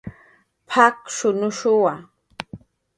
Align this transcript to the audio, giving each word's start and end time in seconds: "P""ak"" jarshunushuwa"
"P""ak"" 0.69 0.95
jarshunushuwa" 1.05 1.93